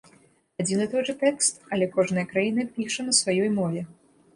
Адзін 0.63 0.81
і 0.85 0.87
той 0.93 1.03
жа 1.11 1.15
тэкст, 1.21 1.53
але 1.75 1.91
кожная 1.95 2.27
краіна 2.35 2.69
піша 2.79 3.01
на 3.11 3.19
сваёй 3.23 3.57
мове. 3.61 3.91